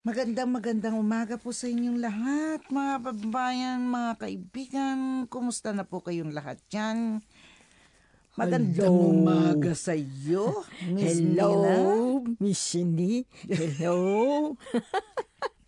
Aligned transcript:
Magandang 0.00 0.48
magandang 0.48 0.96
umaga 0.96 1.36
po 1.36 1.52
sa 1.52 1.68
inyong 1.68 2.00
lahat, 2.00 2.64
mga 2.72 2.94
babayan, 3.04 3.84
mga 3.84 4.16
kaibigan. 4.16 5.28
Kumusta 5.28 5.76
na 5.76 5.84
po 5.84 6.00
kayong 6.00 6.32
lahat 6.32 6.56
dyan? 6.72 7.20
Magandang 8.32 8.96
Hello. 8.96 9.12
umaga 9.12 9.76
sa 9.76 9.92
iyo, 9.92 10.64
Miss 10.88 11.20
Hello, 11.20 11.52
Nina. 11.52 11.76
Miss 12.40 12.56
Cindy. 12.64 13.28
Hello. 13.44 14.56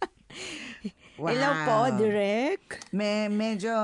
Hello 1.20 1.48
po, 1.68 1.92
Direk. 2.00 2.88
Me, 2.96 3.28
medyo 3.28 3.76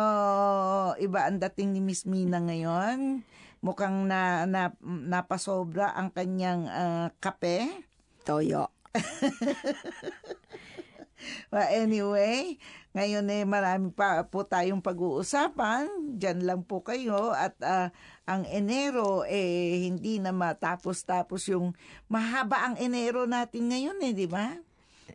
iba 0.96 1.28
ang 1.28 1.44
dating 1.44 1.76
ni 1.76 1.84
Miss 1.84 2.08
Mina 2.08 2.40
ngayon. 2.40 3.20
Mukhang 3.60 4.08
na, 4.08 4.48
na, 4.48 4.72
napasobra 4.80 5.92
ang 5.92 6.08
kanyang 6.08 6.64
ah, 6.72 7.12
kape. 7.20 7.68
Toyo. 8.24 8.77
Well, 11.50 11.66
anyway, 11.74 12.62
ngayon 12.94 13.26
eh 13.26 13.42
marami 13.42 13.90
pa 13.90 14.22
po 14.30 14.46
tayong 14.46 14.78
pag-uusapan. 14.78 16.14
Diyan 16.14 16.46
lang 16.46 16.62
po 16.62 16.86
kayo 16.86 17.34
at 17.34 17.58
ah, 17.66 17.90
ang 18.22 18.46
Enero 18.46 19.26
eh 19.26 19.82
hindi 19.90 20.22
na 20.22 20.30
matapos-tapos 20.30 21.50
yung 21.50 21.74
mahaba 22.06 22.70
ang 22.70 22.76
Enero 22.78 23.26
natin 23.26 23.66
ngayon 23.72 23.98
eh, 24.06 24.12
di 24.14 24.30
ba? 24.30 24.54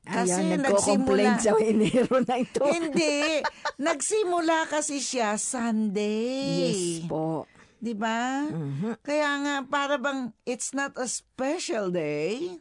Ayan, 0.04 0.60
nagko-complain 0.60 1.40
sa 1.40 1.56
Enero 1.56 2.20
na 2.20 2.36
ito. 2.36 2.66
hindi. 2.76 3.40
Nagsimula 3.80 4.68
kasi 4.68 5.00
siya 5.00 5.40
Sunday. 5.40 6.68
Yes 6.68 7.08
po. 7.08 7.48
Di 7.80 7.96
ba? 7.96 8.48
Mhm. 8.48 9.00
Kaya 9.00 9.30
nga 9.44 9.56
para 9.68 9.96
bang 9.96 10.36
it's 10.44 10.76
not 10.76 10.96
a 11.00 11.08
special 11.08 11.92
day. 11.92 12.60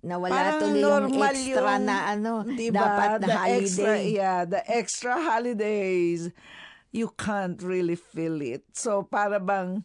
Mhm. 0.00 0.08
Nawala 0.08 0.32
Parang 0.32 0.60
tuloy 0.64 0.80
yung 0.80 1.12
extra 1.20 1.72
yung- 1.76 1.84
na 1.84 1.96
ano, 2.08 2.32
Diba? 2.48 2.80
dapat 2.80 3.08
na 3.20 3.22
the 3.22 3.28
holiday. 3.36 3.60
Extra, 3.60 3.92
yeah, 4.00 4.40
the 4.48 4.62
extra 4.64 5.14
holidays. 5.20 6.32
You 6.90 7.12
can't 7.14 7.60
really 7.60 7.94
feel 7.94 8.40
it. 8.40 8.64
So, 8.72 9.04
para 9.04 9.38
bang, 9.38 9.84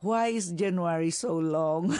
why 0.00 0.32
is 0.32 0.54
January 0.54 1.12
so 1.12 1.36
long? 1.36 1.90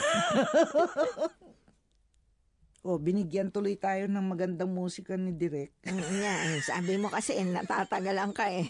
oh, 2.87 2.97
binigyan 2.97 3.53
tuloy 3.53 3.77
tayo 3.77 4.09
ng 4.09 4.25
magandang 4.25 4.73
musika 4.73 5.13
ni 5.19 5.35
Direk. 5.37 5.75
Mm, 5.85 6.01
yan. 6.17 6.47
Sabi 6.65 6.97
mo 6.97 7.13
kasi, 7.13 7.37
natatagalan 7.45 8.33
ka 8.33 8.49
eh. 8.49 8.65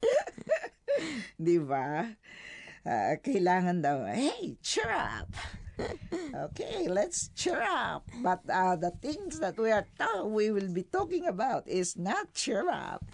Di 1.36 1.60
ba? 1.60 2.08
Ah, 2.80 3.20
kailangan 3.20 3.84
daw, 3.84 4.08
hey, 4.08 4.56
cheer 4.64 4.88
up. 4.88 5.28
Okay, 6.50 6.88
let's 6.88 7.28
cheer 7.34 7.60
up. 7.60 8.06
But 8.22 8.40
uh, 8.48 8.76
the 8.76 8.90
things 9.00 9.40
that 9.40 9.58
we 9.58 9.70
are 9.70 9.86
ta- 9.98 10.24
we 10.24 10.50
will 10.50 10.72
be 10.72 10.82
talking 10.82 11.26
about 11.26 11.68
is 11.68 11.96
not 11.96 12.32
cheer 12.34 12.68
up. 12.70 13.04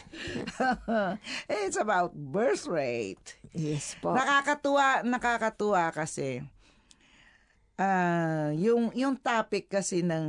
it's 1.51 1.77
about 1.77 2.15
birth 2.15 2.67
rate. 2.67 3.37
Yes 3.53 3.97
po. 4.01 4.15
Nakakatuwa, 4.15 5.03
nakakatuwa 5.03 5.91
kasi 5.95 6.43
ah 7.77 8.49
yung 8.57 8.89
yung 8.97 9.21
topic 9.21 9.69
kasi 9.69 10.01
ng 10.01 10.25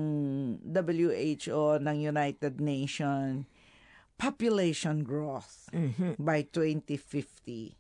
WHO 0.68 1.80
ng 1.80 1.98
United 2.04 2.60
Nations 2.60 3.48
population 4.20 5.06
growth 5.06 5.70
Mhm. 5.72 6.18
by 6.20 6.44
2050. 6.44 7.77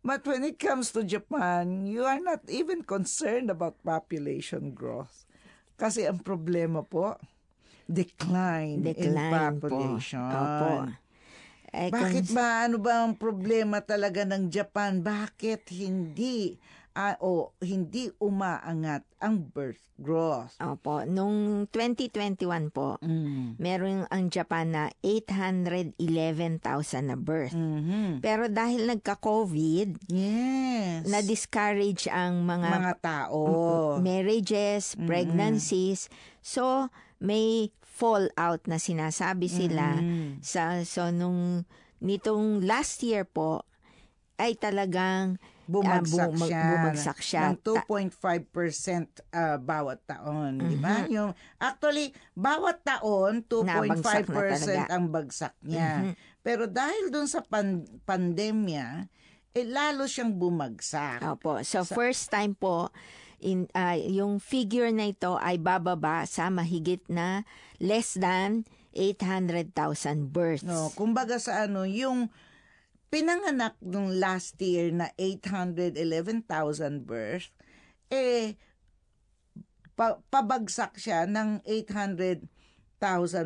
But 0.00 0.24
when 0.24 0.46
it 0.46 0.56
comes 0.56 0.94
to 0.94 1.02
Japan, 1.02 1.84
you 1.84 2.06
are 2.06 2.22
not 2.22 2.46
even 2.46 2.86
concerned 2.86 3.50
about 3.50 3.82
population 3.82 4.72
growth. 4.72 5.26
Kasi 5.74 6.06
ang 6.06 6.22
problema 6.22 6.82
po, 6.82 7.18
decline, 7.86 8.82
in 8.82 9.14
Decline 9.14 9.58
po. 9.58 9.68
population. 9.70 10.22
Opo. 10.22 10.70
Eh, 11.68 11.92
Bakit 11.92 12.32
ba, 12.32 12.64
ano 12.64 12.80
ba 12.80 13.04
ang 13.04 13.12
problema 13.12 13.84
talaga 13.84 14.24
ng 14.24 14.48
Japan? 14.48 15.04
Bakit 15.04 15.68
hindi, 15.76 16.56
ah, 16.98 17.14
o 17.22 17.54
hindi 17.62 18.10
umaangat 18.18 19.06
ang 19.22 19.38
birth 19.38 19.78
growth? 19.94 20.58
Opo. 20.58 21.06
Nung 21.06 21.70
2021 21.70 22.74
po, 22.74 22.98
Mm. 22.98 23.54
meron 23.54 24.02
ang 24.10 24.26
Japan 24.26 24.74
na 24.74 24.84
811,000 25.00 27.06
na 27.06 27.14
birth. 27.14 27.54
Mhm. 27.54 28.18
Pero 28.18 28.50
dahil 28.50 28.90
nagka-COVID, 28.90 30.10
Yes. 30.10 31.06
na-discourage 31.06 32.10
ang 32.10 32.42
mga, 32.42 32.68
mga 32.68 32.94
tao. 32.98 33.40
marriages, 34.02 34.98
pregnancies. 34.98 36.10
So, 36.42 36.90
may 37.18 37.70
fallout 37.82 38.66
na 38.66 38.78
sinasabi 38.78 39.46
sila. 39.46 39.98
Mm. 39.98 40.42
Sa, 40.42 40.82
so, 40.82 41.10
nung 41.10 41.66
nitong 41.98 42.62
last 42.62 43.02
year 43.02 43.22
po, 43.22 43.66
ay 44.38 44.54
talagang 44.54 45.42
Bumagsak 45.68 46.00
ah, 46.24 46.32
bu- 46.32 46.40
mag- 46.40 46.48
siya. 46.48 46.64
bumagsak 46.72 47.18
siya. 47.20 47.42
Ng 47.44 47.56
2.5% 47.60 48.16
ah, 49.30 49.60
bawat 49.60 50.00
taon, 50.02 50.52
di 50.58 50.80
ba? 50.80 51.04
Mhm. 51.04 51.12
Yung 51.12 51.30
actually 51.56 52.08
bawat 52.32 52.80
taon 52.80 53.44
2.5% 53.44 53.68
Nabagsak 53.68 54.24
na 54.24 54.56
talaga. 54.56 54.82
ang 54.88 55.04
bagsak 55.12 55.54
niya. 55.60 55.92
Mhm. 56.02 56.12
Pero 56.40 56.64
dahil 56.64 57.12
dun 57.12 57.28
sa 57.28 57.44
pan- 57.44 57.84
pandemya, 58.02 59.12
eh 59.52 59.66
lalo 59.68 60.08
siyang 60.08 60.32
bumagsak. 60.32 61.20
Opo. 61.20 61.60
So, 61.60 61.84
first 61.84 62.32
time 62.32 62.56
po, 62.56 62.88
in, 63.38 63.68
ah, 63.72 63.92
yung 63.92 64.40
figure 64.40 64.88
na 64.88 65.12
ito 65.12 65.36
ay 65.36 65.60
bababa 65.60 66.24
sa 66.24 66.48
mahigit 66.48 67.04
na 67.06 67.44
less 67.76 68.16
than 68.16 68.64
800,000 68.90 70.32
births. 70.32 70.64
No, 70.64 70.90
kumbaga 70.92 71.36
sa 71.36 71.64
ano, 71.64 71.84
yung 71.84 72.32
pinanganak 73.08 73.76
nung 73.80 74.12
last 74.14 74.56
year 74.58 74.92
na 74.92 75.08
811,000 75.16 76.44
birth, 77.02 77.48
eh, 78.08 78.56
pa- 79.92 80.20
pabagsak 80.28 80.94
siya 80.94 81.24
ng 81.24 81.64
800,000 81.64 82.46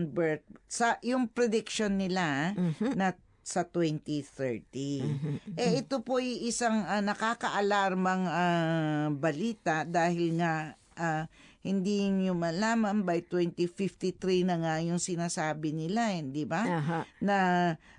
birth. 0.08 0.42
Sa, 0.66 0.98
yung 1.00 1.26
prediction 1.26 1.96
nila 1.96 2.52
Mhm. 2.52 2.94
na 2.94 3.14
sa 3.42 3.66
2030. 3.66 5.02
Mhm. 5.02 5.58
Eh, 5.58 5.82
ito 5.82 5.98
po 5.98 6.22
ay 6.22 6.46
isang 6.46 6.86
ah, 6.86 7.02
nakaka-alarmang 7.02 8.22
ah, 8.24 9.06
balita 9.10 9.82
dahil 9.82 10.38
nga 10.38 10.74
ah, 10.94 11.26
hindi 11.62 12.06
nyo 12.06 12.34
malaman 12.34 13.02
by 13.02 13.22
2053 13.24 14.42
na 14.42 14.58
nga 14.58 14.74
yung 14.78 14.98
sinasabi 14.98 15.70
nila, 15.72 16.10
hindi 16.12 16.42
ba? 16.42 16.62
Aha. 16.62 17.00
na 17.18 17.38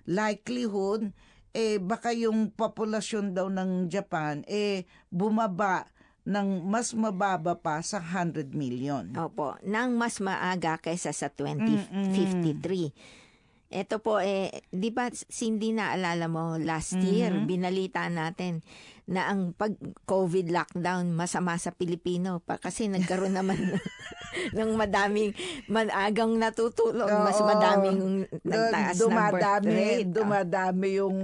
likelihood 0.06 1.12
eh 1.54 1.78
baka 1.78 2.12
yung 2.18 2.50
populasyon 2.50 3.38
daw 3.38 3.48
ng 3.48 3.88
Japan 3.88 4.42
eh 4.50 4.90
bumaba 5.14 5.94
ng 6.24 6.64
mas 6.66 6.96
mababa 6.96 7.60
pa 7.60 7.84
sa 7.84 8.00
100 8.00 8.56
million. 8.56 9.04
Opo, 9.14 9.60
nang 9.68 9.94
mas 10.00 10.24
maaga 10.24 10.80
kaysa 10.80 11.12
sa 11.12 11.28
2053. 11.28 12.96
Ito 13.74 13.98
po, 13.98 14.22
eh, 14.22 14.54
di 14.70 14.94
ba, 14.94 15.10
Cindy, 15.10 15.74
naalala 15.74 16.30
mo, 16.30 16.62
last 16.62 16.94
year, 17.02 17.34
binalita 17.42 18.06
natin 18.06 18.62
na 19.10 19.34
ang 19.34 19.58
pag-COVID 19.58 20.54
lockdown 20.54 21.10
masama 21.10 21.58
sa 21.58 21.74
Pilipino 21.74 22.38
pa 22.38 22.62
kasi 22.62 22.86
nagkaroon 22.86 23.34
naman 23.34 23.58
ng 24.58 24.72
madaming 24.78 25.34
managang 25.66 26.38
natutulog, 26.38 27.10
mas 27.10 27.42
Oo. 27.42 27.50
madaming 27.50 28.00
nagtaas 28.46 28.94
ng 28.94 29.02
birth 29.02 29.02
dumadami, 29.02 29.74
rate. 29.74 30.06
Oh, 30.06 30.14
dumadami 30.14 30.88
yung 31.02 31.18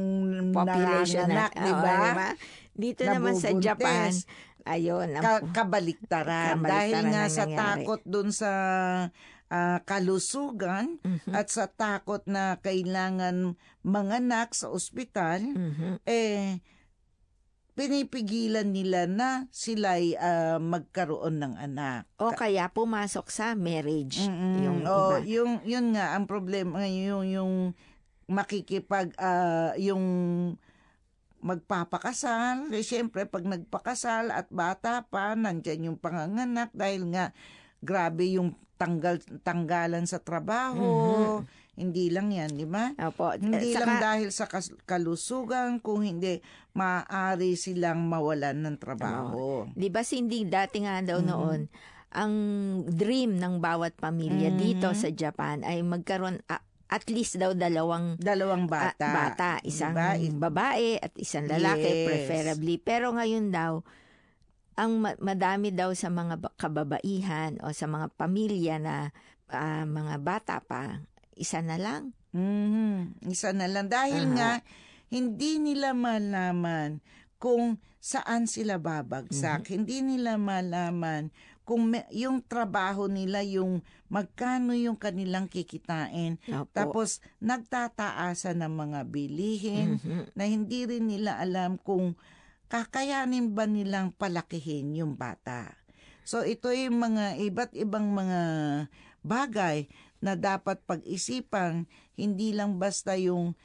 population 0.49 1.29
nanganak, 1.29 1.53
na, 1.53 1.61
di 1.61 1.71
ba? 1.71 1.93
di 1.93 2.09
ba? 2.17 2.29
Dito 2.73 3.01
naman 3.05 3.33
sa. 3.38 3.47
Japan, 3.53 4.09
ayun, 4.65 5.07
ang 5.13 5.23
Ka- 5.23 5.45
kabaliktaran. 5.53 6.57
Kabaliktaran 6.57 6.65
Dahil 6.65 7.03
nga 7.13 7.23
sa 7.29 7.43
nangyari. 7.45 7.85
takot 7.85 8.01
dun 8.09 8.29
sa 8.33 8.51
ah, 9.50 9.81
kalusugan 9.81 11.01
Mhm. 11.01 11.34
at 11.34 11.50
sa 11.50 11.66
takot 11.66 12.22
na 12.25 12.57
kailangan 12.57 13.54
manganak 13.81 14.54
sa 14.54 14.69
ospital, 14.69 15.42
Mhm. 15.42 16.01
eh, 16.06 16.62
pinipigilan 17.74 18.68
nila 18.68 19.07
na 19.07 19.30
sila'y 19.50 20.13
ah, 20.16 20.60
magkaroon 20.60 21.40
ng 21.40 21.54
anak. 21.56 22.06
O 22.18 22.30
kaya 22.30 22.68
pumasok 22.68 23.28
sa 23.28 23.56
marriage 23.56 24.19
Mm-mm. 24.22 24.56
yung 24.60 24.80
Oo, 24.84 25.16
iba. 25.16 25.18
yung 25.25 25.51
yun 25.63 25.96
nga 25.96 26.13
ang 26.13 26.28
problema 26.28 26.84
yung 26.84 27.24
yung 27.25 27.54
makikipag 28.28 29.16
ah, 29.18 29.74
yung 29.80 30.04
magpapakasal, 31.40 32.68
eh, 32.69 32.84
syempre 32.84 33.24
pag 33.24 33.48
nagpakasal 33.48 34.28
at 34.28 34.51
bata 34.51 35.07
pa, 35.07 35.34
nandyan 35.34 35.88
yung 35.88 35.96
panganganak 35.96 36.68
dahil 36.75 37.07
nga 37.07 37.31
grabe 37.80 38.36
yung 38.36 38.60
tanggal 38.79 39.19
tanggalan 39.43 40.07
sa 40.07 40.23
trabaho. 40.23 41.43
Hindi 41.75 42.07
lang 42.07 42.31
'yan, 42.31 42.55
di 42.55 42.63
ba? 42.63 42.95
Opo. 42.97 43.35
Hindi 43.35 43.71
Eh, 43.71 43.75
lang 43.75 43.87
saka- 43.91 44.03
dahil 44.03 44.29
sa 44.31 44.45
kalusugan, 44.85 45.79
kung 45.79 46.01
hindi 46.01 46.39
maaari 46.71 47.55
silang 47.55 48.07
mawalan 48.07 48.55
ng 48.55 48.75
trabaho. 48.75 49.67
Di 49.69 49.87
ba, 49.87 49.99
Cindy, 50.01 50.43
dati 50.43 50.83
nga 50.83 50.99
daw 50.99 51.19
Mhm. 51.19 51.27
noon, 51.27 51.59
ang 52.09 52.33
dream 52.83 53.37
ng 53.37 53.59
bawat 53.59 53.95
pamilya 53.95 54.49
Mhm. 54.49 54.57
dito 54.57 54.87
sa 54.91 55.07
Japan 55.07 55.61
ay 55.61 55.83
magkaroon 55.83 56.41
a- 56.47 56.63
at 56.89 57.05
least 57.05 57.37
daw 57.37 57.53
dalawang 57.53 58.17
Dalawang 58.17 58.65
bata. 58.65 58.97
bata, 58.97 59.51
isang 59.61 59.93
Diba? 59.93 60.49
Babae 60.49 60.97
at 60.97 61.13
isang 61.15 61.45
lalaki 61.45 61.85
Yes. 61.85 62.03
preferably. 62.03 62.75
Pero 62.75 63.13
ngayon 63.13 63.53
daw 63.53 63.85
ang 64.79 65.03
ma- 65.03 65.19
madami 65.19 65.69
daw 65.69 65.91
sa 65.91 66.07
mga 66.07 66.39
ba- 66.39 66.55
kababaihan 66.55 67.59
o 67.59 67.75
sa 67.75 67.83
mga 67.85 68.07
pamilya 68.15 68.79
na 68.79 68.95
ah, 69.49 69.83
mga 69.83 70.15
bata 70.21 70.55
pa, 70.61 71.03
isa 71.33 71.59
na 71.59 71.75
lang. 71.75 72.13
Mhm. 72.31 73.25
Isa 73.27 73.49
na 73.51 73.65
lang. 73.65 73.89
Dahil 73.89 74.29
Aha. 74.29 74.35
nga, 74.37 74.51
hindi 75.09 75.57
nila 75.57 75.91
malaman 75.91 77.01
kung 77.35 77.75
saan 77.97 78.45
sila 78.45 78.77
babagsak. 78.77 79.65
Mhm. 79.65 79.71
Hindi 79.73 79.97
nila 80.05 80.37
malaman 80.37 81.33
kung 81.65 81.89
may- 81.89 82.05
yung 82.13 82.41
trabaho 82.41 83.05
nila, 83.05 83.41
yung 83.41 83.81
magkano 84.07 84.73
yung 84.73 84.97
kanilang 84.97 85.45
kikitain. 85.45 86.37
Opo. 86.47 86.69
Tapos, 86.69 87.17
nagtataasan 87.39 88.57
ng 88.57 88.73
mga 88.75 88.99
bilihin 89.05 89.97
Mhm. 89.97 90.33
na 90.33 90.43
hindi 90.45 90.85
rin 90.85 91.05
nila 91.05 91.37
alam 91.37 91.77
kung 91.77 92.13
kakayanin 92.69 93.57
ba 93.57 93.66
nilang 93.66 94.13
palakihin 94.13 94.94
yung 94.94 95.18
bata. 95.18 95.74
So 96.21 96.45
ito 96.45 96.69
yung 96.69 97.01
mga 97.01 97.42
iba't 97.42 97.74
ibang 97.74 98.13
mga 98.13 98.42
bagay 99.25 99.89
na 100.21 100.38
dapat 100.38 100.77
pag-isipan, 100.86 101.89
hindi 102.13 102.54
lang 102.54 102.77
basta 102.77 103.18
yung 103.18 103.57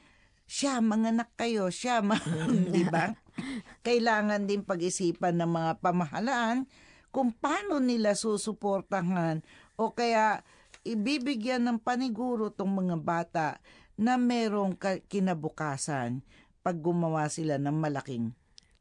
siya, 0.49 0.81
manganak 0.81 1.29
kayo, 1.37 1.69
siya, 1.69 2.01
ma-" 2.07 2.25
di 2.73 2.85
ba? 2.89 3.13
Kailangan 3.87 4.49
din 4.49 4.65
pag-isipan 4.65 5.37
ng 5.37 5.51
mga 5.53 5.73
pamahalaan 5.85 6.65
kung 7.13 7.31
paano 7.31 7.79
nila 7.79 8.17
susuportahan 8.17 9.45
o 9.77 9.93
kaya 9.93 10.43
ibibigyan 10.83 11.63
ng 11.69 11.79
paniguro 11.79 12.51
tong 12.51 12.73
mga 12.73 12.97
bata 12.99 13.49
na 13.95 14.19
merong 14.19 14.75
ka- 14.75 15.03
kinabukasan 15.07 16.25
pag 16.65 16.77
gumawa 16.81 17.29
sila 17.31 17.61
ng 17.61 17.77
malaking 17.77 18.35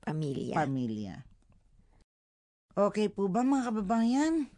Pamilya. 0.04 0.56
pamilya. 0.56 1.16
Okay 2.74 3.08
po 3.08 3.30
ba 3.30 3.46
mga 3.46 3.70
kababayan? 3.70 4.50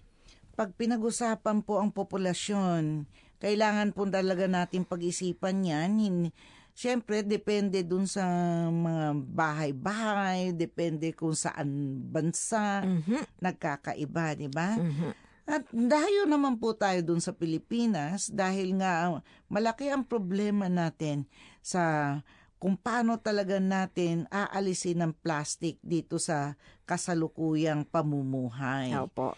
Pag 0.56 0.72
pinag-usapan 0.80 1.60
po 1.62 1.84
ang 1.84 1.92
populasyon, 1.92 3.04
kailangan 3.44 3.92
po 3.92 4.08
talaga 4.08 4.48
natin 4.48 4.88
pag-isipan 4.88 5.68
yan. 5.68 6.32
Siyempre, 6.76 7.24
depende 7.28 7.84
dun 7.84 8.08
sa 8.08 8.24
mga 8.72 9.16
bahay-bahay, 9.16 10.56
depende 10.56 11.12
kung 11.12 11.36
saan 11.36 12.00
bansa, 12.08 12.84
Mhm. 12.84 13.44
nagkakaiba, 13.44 14.40
di 14.40 14.48
ba? 14.48 14.80
Mhm. 14.80 15.12
At 15.46 15.68
dayo 15.72 16.26
naman 16.26 16.58
po 16.58 16.74
tayo 16.74 17.04
dun 17.06 17.22
sa 17.22 17.36
Pilipinas 17.36 18.34
dahil 18.34 18.80
nga 18.82 19.22
malaki 19.46 19.92
ang 19.94 20.08
problema 20.08 20.72
natin 20.72 21.28
sa 21.62 22.18
kung 22.56 22.76
paano 22.76 23.20
talaga 23.20 23.60
natin 23.60 24.26
aalisin 24.28 25.04
ang 25.04 25.14
plastic 25.14 25.78
dito 25.80 26.18
sa 26.18 26.56
kasalukuyang 26.86 27.84
pamumuhay. 27.84 28.96
Opo. 28.96 29.36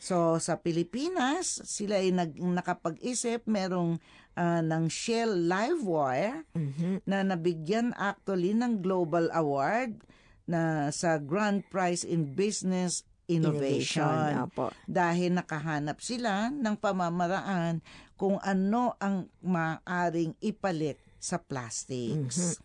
So 0.00 0.40
sa 0.40 0.56
Pilipinas, 0.56 1.60
sila 1.68 2.00
ay 2.00 2.08
nag, 2.08 2.32
nakapag-isip 2.32 3.44
merong 3.44 4.00
ah, 4.32 4.64
ng 4.64 4.88
Shell 4.88 5.44
Livewire 5.44 6.48
Mhm. 6.56 7.04
na 7.04 7.20
nabigyan 7.20 7.92
actually 7.92 8.56
ng 8.56 8.80
Global 8.80 9.28
Award 9.30 10.00
na 10.48 10.88
sa 10.88 11.20
Grand 11.20 11.60
Prize 11.68 12.00
in 12.02 12.32
Business 12.32 13.04
Innovation 13.28 14.48
Opo. 14.48 14.72
dahil 14.86 15.30
nakahanap 15.30 16.00
sila 16.00 16.48
ng 16.48 16.74
pamamaraan 16.74 17.78
kung 18.16 18.40
ano 18.40 18.96
ang 18.96 19.28
maaring 19.38 20.34
ipalit 20.40 20.96
sa 21.20 21.36
plastics. 21.38 22.56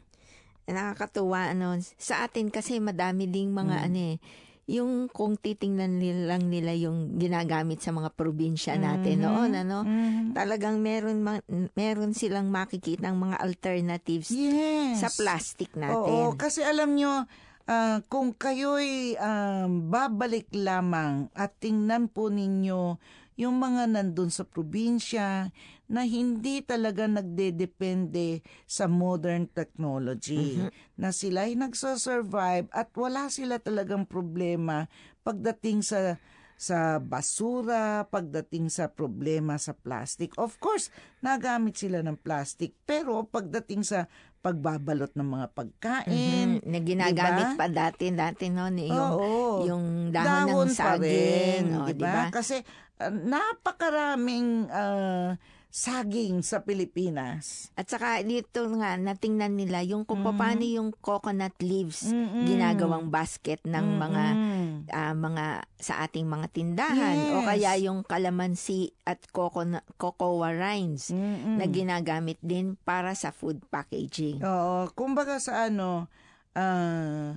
Nakakatuwa 0.65 1.51
ano. 1.51 1.77
Sa 1.95 2.25
atin 2.25 2.49
kasi 2.49 2.81
madami 2.81 3.27
ding 3.27 3.53
mga 3.53 3.75
Mm. 3.77 3.85
ano 3.85 3.99
eh, 3.99 4.17
yung 4.65 4.91
kung 5.07 5.37
titingnan 5.37 6.01
nila 6.01 6.33
lang 6.33 6.49
nila 6.49 6.73
yung 6.73 7.21
ginagamit 7.21 7.85
sa 7.85 7.93
mga 7.93 8.09
probinsya 8.09 8.73
natin 8.75 9.21
Mhm. 9.21 9.23
noon 9.23 9.51
ano. 9.53 9.77
Mhm. 9.85 10.33
Talagang 10.33 10.81
meron 10.81 11.21
ma- 11.21 11.45
meron 11.75 12.17
silang 12.17 12.49
makikita 12.49 13.05
ng 13.05 13.17
mga 13.19 13.37
alternatives 13.37 14.33
Yes. 14.33 15.05
sa 15.05 15.13
plastic 15.13 15.69
Oo, 15.75 15.77
natin. 15.77 16.25
kasi 16.33 16.65
alam 16.65 16.97
nyo, 16.97 17.29
ah, 17.65 18.01
kung 18.09 18.33
kayo'y 18.33 19.17
um, 19.17 19.89
babalik 19.89 20.49
lamang 20.53 21.29
at 21.33 21.57
tingnan 21.57 22.09
po 22.09 22.29
ninyo 22.29 22.97
yung 23.35 23.59
mga 23.59 23.91
nandun 23.91 24.31
sa 24.31 24.47
probinsya 24.47 25.51
na 25.85 26.01
hindi 26.07 26.63
talaga 26.63 27.05
nagdedepende 27.05 28.41
sa 28.65 28.87
modern 28.89 29.45
technology. 29.51 30.57
Na 30.95 31.11
sila 31.11 31.45
ay 31.45 31.59
nagsasurvive 31.59 32.71
at 32.71 32.89
wala 32.95 33.27
sila 33.27 33.59
talagang 33.59 34.07
problema 34.07 34.87
pagdating 35.21 35.83
sa 35.83 36.17
sa 36.55 37.03
basura, 37.03 38.07
pagdating 38.07 38.71
sa 38.71 38.87
problema 38.87 39.59
sa 39.59 39.75
plastic. 39.75 40.31
Of 40.39 40.55
course, 40.63 40.87
nagamit 41.19 41.75
sila 41.75 41.99
ng 41.99 42.15
plastic, 42.15 42.71
pero 42.87 43.27
pagdating 43.27 43.83
sa 43.83 44.07
pagbabalot 44.45 45.09
ng 45.17 45.25
mga 45.25 45.47
pagkain, 45.57 46.61
Mhm. 46.61 46.69
Na 46.69 46.79
ginagamit 46.79 47.47
diba? 47.49 47.57
pa 47.57 47.65
dati 47.65 48.13
dati 48.13 48.45
noon 48.47 48.77
eh, 48.77 48.89
yung 48.93 49.11
oo, 49.17 49.65
yung 49.65 49.85
dahon, 50.13 50.69
ng 50.69 50.77
pa 50.77 51.01
rin, 51.01 51.65
saging, 51.65 51.81
oh, 51.81 51.87
di 51.89 51.93
di 51.97 52.03
ba? 52.05 52.13
ba? 52.13 52.23
Kasi 52.29 52.61
ah, 53.01 53.09
napakaraming 53.09 54.69
ah, 54.69 55.33
saging 55.75 56.39
sa 56.39 56.63
Pilipinas. 56.63 57.67
At 57.75 57.91
saka 57.91 58.23
dito 58.23 58.63
nga 58.79 58.95
natingnan 58.95 59.59
nila 59.59 59.83
yung 59.83 60.07
kung 60.07 60.23
Mhm. 60.23 60.31
paano 60.31 60.63
yung 60.63 60.89
coconut 60.95 61.51
leaves 61.59 62.15
Mm-mm. 62.15 62.47
ginagawang 62.47 63.11
basket 63.11 63.59
ng 63.67 63.99
mga 63.99 64.23
Mm-mm. 64.31 64.67
ah, 64.87 65.11
mga 65.11 65.45
sa 65.75 66.07
ating 66.07 66.23
mga 66.23 66.47
tindahan 66.47 67.17
o 67.35 67.43
Yes. 67.43 67.47
kaya 67.51 67.71
yung 67.83 68.07
kalamansi 68.07 68.95
at 69.03 69.19
coconut, 69.27 69.83
cocoa 69.99 70.47
rinds 70.47 71.11
Mm-mm. 71.11 71.59
na 71.59 71.67
ginagamit 71.67 72.39
din 72.39 72.79
para 72.79 73.11
sa 73.11 73.35
food 73.35 73.59
packaging. 73.67 74.39
Oo, 74.39 74.87
kumbaga 74.95 75.43
sa 75.43 75.67
ano, 75.67 76.07
ah, 76.55 77.35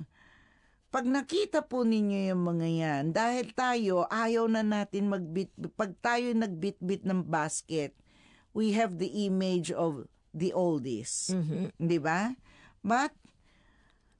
pag 0.89 1.03
nakita 1.03 1.67
po 1.67 1.83
ninyo 1.83 2.31
yung 2.31 2.43
mga 2.47 2.67
yan, 2.71 3.03
dahil 3.11 3.51
tayo, 3.51 4.07
ayaw 4.07 4.47
na 4.47 4.63
natin 4.63 5.11
magbit, 5.11 5.51
pag 5.75 5.91
tayo 5.99 6.31
nagbitbit 6.31 7.03
ng 7.03 7.27
basket, 7.27 7.91
we 8.53 8.73
have 8.73 8.97
the 8.97 9.25
image 9.25 9.71
of 9.71 10.07
the 10.33 10.53
oldies. 10.55 11.31
Mhm. 11.31 11.71
Di 11.77 11.97
ba? 11.97 12.35
But, 12.79 13.11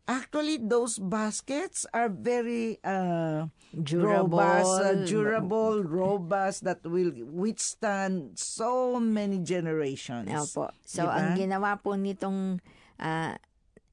actually, 0.07 0.57
those 0.57 0.97
baskets 0.99 1.85
are 1.93 2.09
very 2.09 2.77
uh, 2.83 3.47
Durable. 3.71 4.37
robust, 4.41 4.81
uh, 4.81 4.93
durable, 5.05 5.83
robust, 6.01 6.63
that 6.65 6.81
will 6.83 7.13
withstand 7.29 8.33
so 8.37 8.99
many 8.99 9.37
generations. 9.39 10.27
Opo. 10.27 10.73
So, 10.85 11.05
Diba? 11.05 11.13
ang 11.13 11.27
ginawa 11.37 11.77
po 11.77 11.93
nitong 11.93 12.57
ah, 12.97 13.37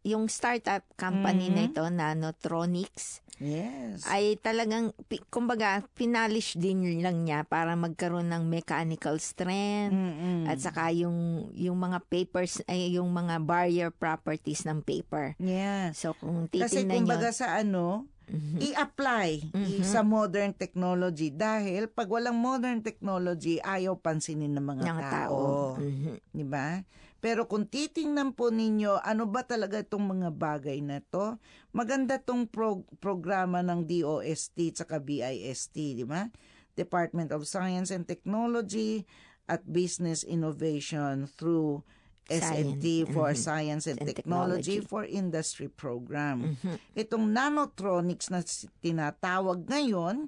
yung 0.06 0.30
startup 0.30 0.86
company 0.94 1.50
na 1.50 1.66
Mhm. 1.66 1.68
ito, 1.68 1.82
Nanotronics, 1.82 3.26
Yes. 3.36 4.06
ay 4.08 4.40
talagang, 4.40 4.96
kumbaga, 5.28 5.84
pinalish 5.92 6.56
din 6.56 7.02
lang 7.04 7.26
niya 7.26 7.44
para 7.44 7.76
magkaroon 7.76 8.32
ng 8.32 8.48
mechanical 8.48 9.18
strength, 9.20 9.92
Mm-mm. 9.92 10.48
at 10.48 10.56
saka 10.56 10.88
yung, 10.88 11.50
yung 11.52 11.76
mga 11.76 12.00
papers, 12.06 12.62
ay 12.64 12.96
yung 12.96 13.12
mga 13.12 13.42
barrier 13.42 13.90
properties 13.92 14.64
ng 14.64 14.80
paper. 14.80 15.36
Yes. 15.36 16.00
So, 16.00 16.16
kung 16.16 16.48
Kasi 16.48 16.86
titingnan 16.86 17.02
kumbaga 17.04 17.28
nyo, 17.28 17.36
sa 17.36 17.60
ano, 17.60 18.08
Mhm. 18.26 18.58
i-apply 18.58 19.54
Mhm. 19.54 19.84
sa 19.84 20.00
modern 20.02 20.50
technology 20.50 21.30
dahil 21.30 21.86
pag 21.86 22.08
walang 22.08 22.34
modern 22.34 22.80
technology, 22.82 23.60
ayaw 23.60 24.00
pansinin 24.00 24.50
ng 24.50 24.64
mga 24.64 24.82
ng 24.82 24.98
tao. 24.98 25.12
tao. 25.12 25.40
Mhm. 25.78 26.16
Di 26.32 26.42
ba? 26.42 26.80
Pero 27.20 27.48
kung 27.48 27.64
titingnan 27.66 28.36
po 28.36 28.52
ninyo, 28.52 29.00
ano 29.00 29.24
ba 29.24 29.42
talaga 29.42 29.80
itong 29.80 30.04
mga 30.16 30.30
bagay 30.36 30.78
na 30.84 31.00
to? 31.00 31.40
Maganda 31.72 32.20
tong 32.20 32.44
pro- 32.46 32.84
programa 33.00 33.64
ng 33.64 33.88
DOST 33.88 34.58
at 34.84 35.00
BIST, 35.00 35.76
di 35.96 36.04
ba? 36.04 36.28
Department 36.76 37.32
of 37.32 37.48
Science 37.48 37.88
and 37.88 38.04
Technology 38.04 39.08
at 39.48 39.64
Business 39.64 40.22
Innovation 40.22 41.24
through 41.24 41.80
SNT 42.26 43.06
for 43.14 43.30
mhm. 43.30 43.38
Science 43.38 43.86
and, 43.86 44.02
And 44.02 44.10
Technology, 44.10 44.82
Technology. 44.82 44.90
for 44.90 45.02
Industry 45.06 45.70
Program. 45.70 46.58
Mhm. 46.58 46.76
Itong 46.98 47.30
nanotronics 47.30 48.28
na 48.34 48.42
tinatawag 48.82 49.62
ngayon, 49.70 50.26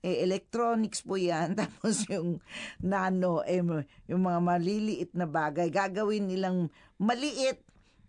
eh, 0.00 0.24
electronics 0.24 1.04
po 1.04 1.16
yan. 1.16 1.54
Tapos 1.60 2.04
yung 2.08 2.40
nano, 2.80 3.44
eh, 3.44 3.60
yung 4.08 4.22
mga 4.24 4.40
maliliit 4.40 5.10
na 5.12 5.28
bagay, 5.28 5.68
gagawin 5.68 6.28
nilang 6.28 6.68
maliit 6.96 7.60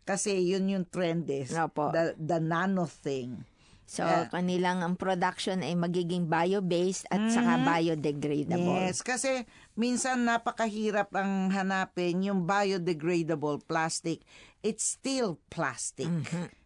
kasi 0.03 0.43
yun 0.43 0.67
yung 0.67 0.85
trend 0.89 1.29
is. 1.29 1.53
Opo. 1.53 1.93
The, 1.93 2.17
the 2.17 2.39
nano 2.41 2.89
thing. 2.89 3.45
So, 3.91 4.07
Yeah. 4.07 4.31
kanilang 4.31 4.79
ang 4.79 4.95
production 4.95 5.59
ay 5.67 5.75
magiging 5.75 6.31
bio-based 6.31 7.11
at 7.11 7.27
saka 7.27 7.59
biodegradable. 7.59 8.87
Yes, 8.87 9.03
kasi 9.03 9.43
minsan 9.75 10.23
napakahirap 10.23 11.11
ang 11.11 11.51
hanapin 11.51 12.23
yung 12.23 12.47
biodegradable 12.47 13.59
plastic. 13.67 14.23
It's 14.63 14.95
still 14.95 15.43
plastic. 15.51 16.07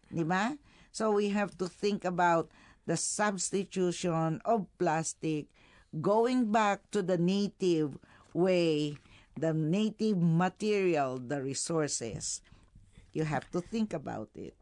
Di 0.06 0.22
ba? 0.22 0.54
So 0.94 1.10
we 1.10 1.34
have 1.34 1.52
to 1.58 1.66
think 1.66 2.06
about 2.06 2.48
the 2.86 2.96
substitution 2.96 4.40
of 4.46 4.66
plastic 4.78 5.46
going 6.00 6.50
back 6.50 6.90
to 6.90 7.02
the 7.02 7.18
native 7.18 7.98
way, 8.32 8.96
the 9.36 9.52
native 9.52 10.18
material, 10.18 11.18
the 11.18 11.42
resources. 11.42 12.40
You 13.12 13.24
have 13.24 13.50
to 13.52 13.60
think 13.60 13.92
about 13.92 14.30
it. 14.34 14.56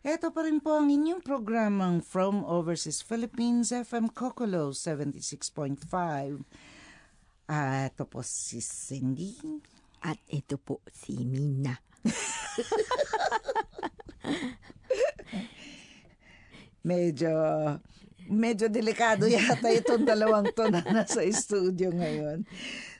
Ito 0.00 0.32
pa 0.32 0.48
rin 0.48 0.64
po 0.64 0.80
ang 0.80 0.88
inyong 0.88 1.20
programang 1.20 2.00
From 2.00 2.40
Overseas 2.48 3.04
Philippines, 3.04 3.68
FM 3.68 4.16
Kokolo 4.16 4.72
76.5. 4.72 5.84
Ah, 7.52 7.92
ito 7.92 8.08
po 8.08 8.24
si 8.24 8.64
Cindy. 8.64 9.36
At 10.00 10.16
ito 10.32 10.56
po 10.56 10.80
si 10.88 11.20
Mina. 11.28 11.76
Medyo, 16.80 17.32
medyo 18.30 18.66
delikado 18.72 19.28
yata 19.28 19.68
itong 19.72 20.04
dalawang 20.06 20.48
to 20.54 20.68
na 20.68 20.80
nasa 20.86 21.24
studio 21.32 21.92
ngayon. 21.92 22.44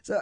So, 0.04 0.16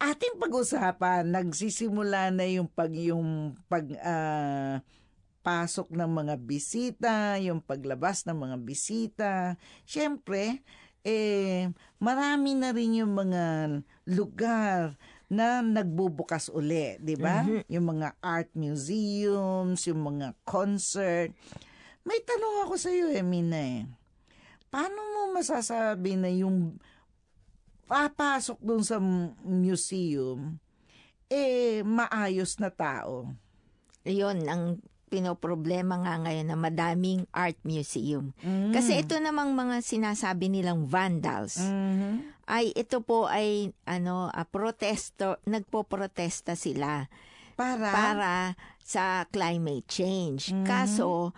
ating 0.00 0.36
pag-usapan, 0.36 1.32
nagsisimula 1.32 2.28
na 2.34 2.44
yung 2.44 2.68
pag, 2.68 2.92
yung 2.92 3.56
pag, 3.68 3.88
ah, 4.04 4.84
pasok 5.44 5.92
ng 5.92 6.08
mga 6.08 6.34
bisita, 6.40 7.36
yung 7.36 7.60
paglabas 7.60 8.24
ng 8.24 8.32
mga 8.32 8.56
bisita. 8.64 9.32
Siyempre, 9.84 10.64
eh, 11.04 11.68
marami 12.00 12.56
na 12.56 12.72
rin 12.72 13.04
yung 13.04 13.12
mga 13.12 13.44
lugar 14.08 14.96
na 15.28 15.60
nagbubukas 15.60 16.48
uli, 16.48 16.96
di 16.96 17.12
ba? 17.20 17.44
Yung 17.68 17.86
mga 17.92 18.16
art 18.24 18.48
museums, 18.56 19.84
yung 19.84 20.00
mga 20.00 20.32
concert. 20.48 21.28
May 22.04 22.20
tanong 22.20 22.68
ako 22.68 22.74
sa 22.76 22.92
iyo, 22.92 23.08
Emina 23.08 23.56
eh. 23.56 23.88
Paano 24.68 25.00
mo 25.00 25.20
masasabi 25.32 26.20
na 26.20 26.28
yung 26.28 26.76
papasok 27.88 28.60
dun 28.60 28.84
sa 28.84 29.00
museum, 29.44 30.60
eh, 31.32 31.80
maayos 31.80 32.60
na 32.60 32.68
tao? 32.68 33.32
Yun 34.04 34.44
ang 34.44 34.84
pinoproblema 35.08 36.02
nga 36.02 36.18
ngayon 36.26 36.48
na 36.50 36.58
madaming 36.58 37.22
art 37.30 37.56
museum. 37.62 38.34
Kasi 38.74 38.98
ito 38.98 39.14
namang 39.22 39.54
mga 39.54 39.78
sinasabi 39.80 40.50
nilang 40.50 40.90
vandals. 40.90 41.62
Mhm. 41.62 42.34
Ay 42.44 42.74
ito 42.74 42.98
po 43.00 43.30
ay 43.30 43.70
ano, 43.86 44.28
a 44.28 44.42
protesto, 44.44 45.38
nagpo-protesta 45.46 46.58
sila 46.58 47.06
Para? 47.54 47.88
para 47.94 48.32
sa 48.82 49.24
climate 49.30 49.86
change. 49.86 50.50
Kaso 50.66 51.30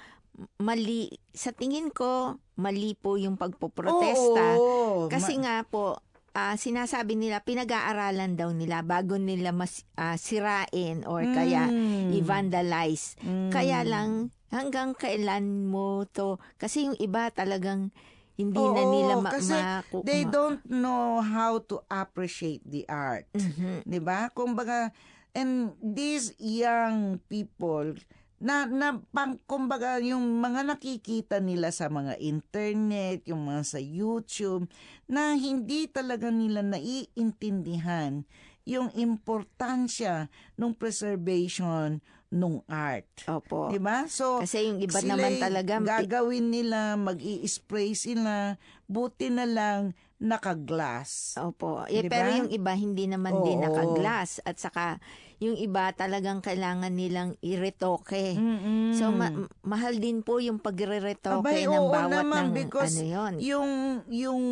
mali 0.59 1.07
sa 1.31 1.51
tingin 1.51 1.89
ko 1.89 2.37
mali 2.55 2.93
po 2.93 3.17
yung 3.17 3.37
pagpoprotesta. 3.37 4.57
Oo. 4.57 5.07
Kasi 5.07 5.37
Ma- 5.37 5.43
nga 5.43 5.57
po, 5.63 6.01
ah, 6.33 6.55
sinasabi 6.55 7.13
nila, 7.15 7.41
pinag-aaralan 7.41 8.33
daw 8.33 8.49
nila 8.51 8.81
bago 8.81 9.17
nila 9.17 9.51
mas 9.51 9.85
ah, 9.95 10.17
sirain 10.17 11.05
or 11.05 11.21
kaya 11.27 11.69
Mm. 11.69 12.17
i-vandalize. 12.17 13.17
Mm. 13.21 13.49
Kaya 13.51 13.81
lang, 13.83 14.11
hanggang 14.49 14.93
kailan 14.93 15.67
mo 15.67 16.05
to, 16.07 16.37
kasi 16.55 16.87
yung 16.87 16.97
iba 16.97 17.29
talagang 17.29 17.93
hindi 18.37 18.61
na 18.61 18.83
Oo, 18.83 18.93
nila 18.93 19.15
ma- 19.19 19.33
kasi 19.33 19.53
maku- 19.53 20.05
they 20.05 20.23
ma- 20.23 20.31
don't 20.31 20.63
know 20.67 21.21
how 21.21 21.57
to 21.59 21.81
appreciate 21.87 22.61
the 22.63 22.85
art. 22.87 23.25
Mhm. 23.33 23.81
'Di 23.83 23.97
ba? 23.99 24.29
Kumbaga 24.31 24.93
and 25.33 25.73
these 25.79 26.33
young 26.39 27.17
people 27.27 27.97
na 28.37 28.69
na 28.69 29.01
pang 29.13 29.41
kumbaga 29.49 29.97
yung 30.03 30.41
mga 30.45 30.77
nakikita 30.77 31.41
nila 31.41 31.73
sa 31.73 31.89
mga 31.89 32.21
internet, 32.21 33.25
yung 33.25 33.49
mga 33.49 33.63
sa 33.65 33.81
YouTube 33.81 34.69
na 35.09 35.33
hindi 35.37 35.89
talaga 35.89 36.29
nila 36.29 36.61
naiintindihan 36.61 38.29
yung 38.67 38.91
importansya 38.99 40.27
ng 40.59 40.75
preservation 40.75 42.03
ng 42.27 42.59
art. 42.67 43.07
Opo. 43.31 43.71
'Di 43.71 43.79
ba? 43.79 44.11
So 44.11 44.43
Kasi 44.43 44.67
yung 44.67 44.83
iba 44.83 44.99
naman 45.07 45.39
talaga, 45.39 45.79
gagawin 45.79 46.51
nila, 46.51 46.99
mag-i-spray 46.99 47.95
sila, 47.95 48.59
buti 48.91 49.31
na 49.31 49.47
lang 49.47 49.95
naka-glass. 50.17 51.37
Opo. 51.39 51.85
Eh, 51.85 52.01
Di 52.01 52.09
pero 52.09 52.33
yung 52.33 52.49
iba 52.49 52.73
hindi 52.73 53.05
naman 53.05 53.37
din 53.43 53.61
Oo. 53.61 53.65
naka-glass. 53.69 54.41
At 54.43 54.57
saka, 54.57 54.97
yung 55.39 55.55
iba 55.55 55.93
talagang 55.93 56.41
kailangan 56.41 56.89
nilang 56.91 57.37
iretoke. 57.39 58.33
Mm-mm. 58.33 58.97
So, 58.97 59.13
ma- 59.13 59.33
mahal 59.61 60.01
din 60.01 60.25
po 60.25 60.41
yung 60.41 60.57
pagre-retoke 60.57 61.45
Abay, 61.45 61.69
ng 61.69 61.93
bawat 61.93 62.09
naman, 62.25 62.45
ng 62.49 62.57
because 62.57 62.97
ano 62.97 63.07
yun. 63.07 63.33
yung 63.39 63.71
yung 64.09 64.43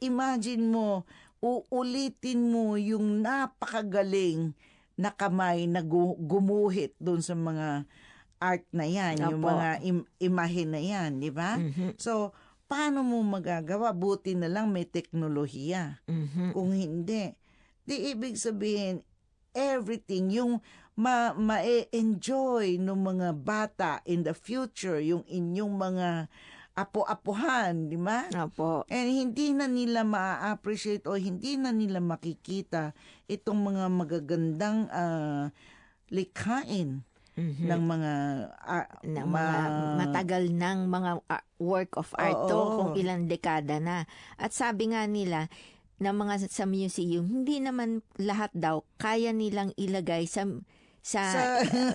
imagine 0.00 0.64
mo 0.64 1.04
uulitin 1.38 2.40
mo 2.42 2.74
yung 2.74 3.20
napakagaling 3.20 4.56
na 4.96 5.12
kamay 5.12 5.68
na 5.68 5.84
gu- 5.84 6.16
gumuhit 6.16 6.96
doon 6.96 7.20
sa 7.20 7.36
mga 7.36 7.84
art 8.36 8.64
na 8.68 8.84
yan, 8.84 9.20
yung 9.20 9.40
Opo. 9.40 9.48
mga 9.50 9.68
im- 9.82 10.08
imahe 10.18 10.64
na 10.64 10.80
yan, 10.80 11.20
di 11.20 11.28
ba? 11.28 11.56
Mhm. 11.56 11.96
So, 11.96 12.32
paano 12.66 13.02
mo 13.06 13.22
magagawa? 13.22 13.94
Buti 13.94 14.34
na 14.34 14.50
lang 14.50 14.70
may 14.70 14.86
teknolohiya. 14.86 16.02
Mhm. 16.06 16.52
Kung 16.52 16.74
hindi, 16.74 17.32
di 17.86 18.10
ibig 18.12 18.38
sabihin, 18.38 19.02
everything, 19.54 20.30
yung 20.30 20.60
ma 20.96 21.36
ma-enjoy 21.36 22.80
ng 22.80 22.98
mga 23.00 23.28
bata 23.36 24.00
in 24.08 24.24
the 24.24 24.32
future, 24.32 25.00
yung 25.00 25.22
inyong 25.28 25.74
mga 25.76 26.08
apo-apuhan, 26.76 27.88
di 27.88 27.96
ba? 27.96 28.28
Opo. 28.36 28.84
And 28.92 29.08
hindi 29.08 29.56
na 29.56 29.64
nila 29.64 30.04
ma-appreciate 30.04 31.08
o 31.08 31.16
hindi 31.16 31.56
na 31.56 31.72
nila 31.72 32.04
makikita 32.04 32.92
itong 33.32 33.72
mga 33.72 33.84
magagandang 33.88 34.78
ah, 34.92 35.48
likhain 36.12 37.00
Mhm. 37.36 37.68
ng 37.68 37.82
mga 37.84 38.12
ah, 38.58 38.88
ng 39.04 39.26
ma- 39.28 39.44
mga 39.44 39.62
matagal 39.98 40.44
ng 40.48 40.78
mga 40.88 41.10
ah, 41.28 41.44
work 41.56 41.94
of 41.94 42.08
art 42.16 42.48
to 42.48 42.56
Oo. 42.56 42.72
kung 42.74 42.90
ilang 42.96 43.28
dekada 43.28 43.76
na. 43.76 44.08
At 44.34 44.50
sabi 44.50 44.88
nga 44.88 45.04
nila 45.04 45.52
na 45.96 46.10
mga 46.10 46.48
sa 46.48 46.64
museum, 46.64 47.24
hindi 47.24 47.56
naman 47.58 48.00
lahat 48.16 48.52
daw 48.52 48.84
kaya 48.96 49.32
nilang 49.32 49.76
ilagay 49.76 50.24
sa 50.24 50.48
sa 51.00 51.22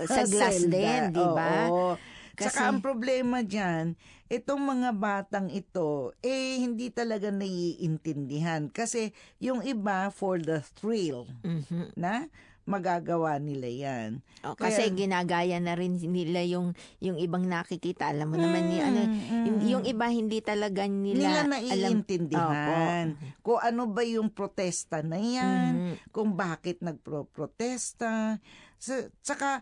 sa, 0.06 0.22
glass 0.32 0.62
selda. 0.62 0.72
din, 0.72 1.02
di 1.12 1.26
ba? 1.28 1.52
Oo. 1.68 1.92
Kasi- 2.32 2.48
Saka 2.54 2.72
ang 2.72 2.80
problema 2.80 3.44
dyan, 3.44 3.94
itong 4.28 4.64
mga 4.64 4.90
batang 4.94 5.50
ito, 5.50 6.16
eh 6.20 6.58
hindi 6.58 6.88
talaga 6.88 7.28
naiintindihan. 7.28 8.70
Kasi 8.70 9.12
yung 9.38 9.62
iba 9.62 10.10
for 10.10 10.38
the 10.38 10.62
thrill 10.76 11.26
Mhm. 11.42 11.92
na 11.94 12.30
magagawa 12.64 13.36
nila 13.38 13.66
yan. 13.66 14.10
O, 14.42 14.54
Kaya- 14.54 14.70
kasi 14.72 14.90
ginagaya 14.92 15.58
na 15.58 15.74
rin 15.74 15.98
nila 15.98 16.42
yung 16.42 16.72
yung 16.98 17.18
ibang 17.18 17.44
nakikita. 17.44 18.08
Alam 18.08 18.32
mo 18.32 18.38
naman 18.38 18.64
ni 18.66 18.78
ano, 18.78 19.02
Mm, 19.02 19.14
yung, 19.44 19.58
mm. 19.58 19.68
yung 19.68 19.84
iba 19.84 20.08
hindi 20.08 20.40
talaga 20.40 20.86
nila, 20.86 21.18
Nila 21.20 21.40
alam. 21.42 21.52
naiintindihan 21.52 23.06
kung 23.40 23.60
ano 23.60 23.86
ba 23.86 24.02
yung 24.04 24.30
protesta 24.30 25.02
na 25.02 25.18
yan, 25.18 25.72
Mhm. 25.74 25.96
kung 26.10 26.34
bakit 26.34 26.80
nagpro-protesta. 26.80 28.38
Sa, 28.78 28.94
saka, 29.20 29.62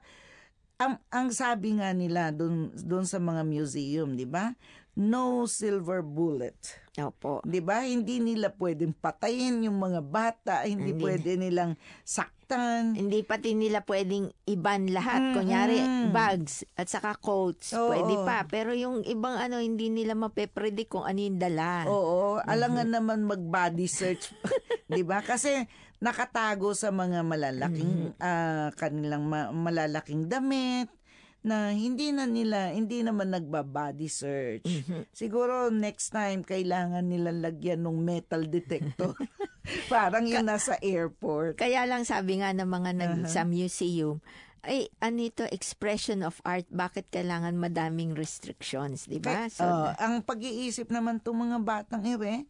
ang, 0.78 0.96
ang 1.10 1.28
sabi 1.30 1.76
nga 1.76 1.92
nila 1.92 2.32
dun, 2.32 2.72
dun 2.74 3.04
sa 3.04 3.18
mga 3.18 3.44
museum, 3.44 4.16
di 4.16 4.24
ba? 4.24 4.56
No 5.00 5.48
silver 5.48 6.04
bullet. 6.04 6.60
Opo. 7.00 7.40
'Di 7.48 7.64
ba? 7.64 7.88
Hindi 7.88 8.20
nila 8.20 8.52
pwedeng 8.52 8.92
patayin 8.92 9.64
yung 9.64 9.80
mga 9.80 10.04
bata, 10.04 10.68
hindi, 10.68 10.92
Hindi. 10.92 11.00
pwede 11.00 11.40
nilang 11.40 11.80
saktan. 12.04 13.00
Hindi 13.00 13.24
pati 13.24 13.56
nila 13.56 13.88
pwedeng 13.88 14.28
iban 14.44 14.92
lahat. 14.92 15.24
Mm-mm. 15.24 15.36
Kunyari, 15.40 15.80
bags 16.12 16.68
at 16.76 16.92
saka 16.92 17.16
coats. 17.16 17.72
Oo. 17.72 17.96
Pwede 17.96 18.20
pa. 18.28 18.44
Pero 18.44 18.76
yung 18.76 19.08
ibang 19.08 19.40
ano, 19.40 19.64
hindi 19.64 19.88
nila 19.88 20.20
mapepredict 20.20 20.92
kung 20.92 21.08
ano 21.08 21.20
yung 21.24 21.40
dala. 21.40 21.88
Oo, 21.88 22.44
alangan 22.44 22.92
naman 22.92 23.24
mag-body 23.24 23.88
search, 23.88 24.36
'di 24.92 25.08
ba? 25.08 25.24
Kasi 25.24 25.64
nakatago 26.04 26.76
sa 26.76 26.92
mga 26.92 27.24
malalaking 27.24 28.20
ah, 28.20 28.72
kanilang 28.76 29.24
ma- 29.24 29.56
malalaking 29.56 30.28
damit 30.28 30.92
na 31.40 31.72
hindi 31.72 32.12
na 32.12 32.28
nila 32.28 32.76
hindi 32.76 33.00
naman 33.00 33.32
nagba-body 33.32 34.10
search. 34.12 34.68
Siguro 35.16 35.72
next 35.72 36.12
time 36.12 36.44
kailangan 36.44 37.08
nila 37.08 37.32
lagyan 37.32 37.88
ng 37.88 37.96
metal 37.96 38.44
detector. 38.44 39.16
Parang 39.92 40.26
yung 40.26 40.44
nasa 40.44 40.76
airport. 40.82 41.62
Kaya 41.62 41.86
lang 41.86 42.04
sabi 42.04 42.42
nga 42.42 42.52
ng 42.52 42.68
mga 42.68 42.92
nag, 42.98 43.14
sa 43.30 43.46
museum, 43.46 44.20
Ay, 44.60 44.92
ano 45.00 45.24
ito, 45.24 45.48
expression 45.56 46.20
of 46.20 46.44
art, 46.44 46.68
bakit 46.68 47.08
kailangan 47.08 47.56
madaming 47.56 48.12
restrictions, 48.12 49.08
di 49.08 49.16
ba? 49.16 49.48
Kay- 49.48 49.64
oh, 49.64 49.96
ang 49.96 50.20
pag-iisip 50.20 50.92
naman 50.92 51.24
itong 51.24 51.48
mga 51.48 51.58
batang 51.64 52.04
ere, 52.04 52.44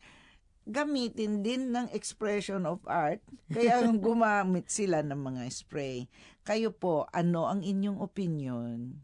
gamitin 0.69 1.41
din 1.41 1.73
ng 1.73 1.89
expression 1.91 2.63
of 2.69 2.79
art. 2.85 3.19
Kaya 3.49 3.81
gumamit 3.97 4.69
sila 4.69 5.01
ng 5.01 5.17
mga 5.17 5.43
spray. 5.49 6.05
Kayo 6.45 6.69
po, 6.71 7.09
ano 7.09 7.49
ang 7.49 7.65
inyong 7.65 7.99
opinion? 7.99 8.95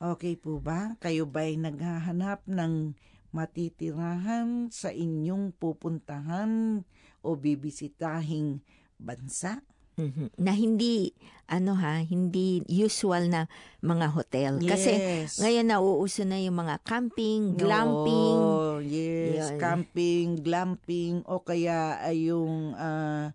Okay 0.00 0.38
po 0.40 0.62
ba? 0.62 0.96
Kayo 0.96 1.28
ba'y 1.28 1.60
naghahanap 1.60 2.48
ng 2.48 2.96
matitirahan 3.36 4.72
sa 4.72 4.88
inyong 4.88 5.52
pupuntahan 5.52 6.82
o 7.20 7.28
bibisitahing 7.36 8.64
bansa? 8.96 9.60
Mhm. 10.00 10.24
Na 10.40 10.56
hindi, 10.56 11.12
ano 11.44 11.76
ha, 11.76 12.00
hindi 12.00 12.64
usual 12.64 13.28
na 13.28 13.44
mga 13.84 14.06
hotel. 14.16 14.52
Kasi 14.64 14.92
Yes. 14.96 15.36
ngayon 15.36 15.66
nauuso 15.68 16.24
na 16.24 16.40
yung 16.40 16.56
mga 16.56 16.80
camping, 16.80 17.52
glamping. 17.54 18.38
Oh, 18.40 18.80
yes, 18.80 19.52
Yun. 19.52 19.60
camping, 19.60 20.26
glamping 20.40 21.20
o 21.28 21.44
kaya 21.44 22.00
ay 22.00 22.32
yung 22.32 22.72
ah, 22.74 23.34